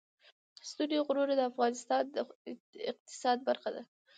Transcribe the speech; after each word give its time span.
ستوني 0.69 0.97
غرونه 1.07 1.33
د 1.37 1.41
افغانستان 1.51 2.03
د 2.09 2.15
اقتصاد 2.91 3.37
برخه 3.47 3.69
ده. 3.75 3.81